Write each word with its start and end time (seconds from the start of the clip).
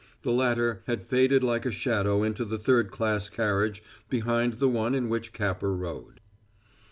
The 0.23 0.31
latter 0.31 0.81
had 0.87 1.05
faded 1.05 1.43
like 1.43 1.63
a 1.63 1.69
shadow 1.69 2.23
into 2.23 2.43
the 2.43 2.57
third 2.57 2.89
class 2.89 3.29
carriage 3.29 3.83
behind 4.09 4.53
the 4.53 4.67
one 4.67 4.95
in 4.95 5.09
which 5.09 5.31
Capper 5.31 5.75
rode. 5.75 6.21